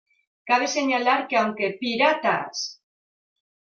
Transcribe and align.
Cabe 0.49 0.67
señalar 0.77 1.21
que 1.27 1.35
aunque 1.37 1.77
"¡Piratas! 1.81 2.55